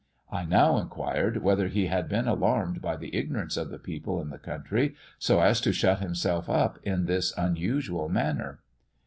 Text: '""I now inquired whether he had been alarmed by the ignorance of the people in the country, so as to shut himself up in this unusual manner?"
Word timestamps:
'""I 0.31 0.45
now 0.45 0.77
inquired 0.79 1.43
whether 1.43 1.67
he 1.67 1.85
had 1.85 2.09
been 2.09 2.27
alarmed 2.27 2.81
by 2.81 2.97
the 2.97 3.15
ignorance 3.15 3.55
of 3.55 3.69
the 3.69 3.77
people 3.77 4.19
in 4.19 4.31
the 4.31 4.39
country, 4.39 4.95
so 5.19 5.41
as 5.41 5.61
to 5.61 5.71
shut 5.71 5.99
himself 5.99 6.49
up 6.49 6.79
in 6.81 7.05
this 7.05 7.37
unusual 7.37 8.09
manner?" 8.09 8.61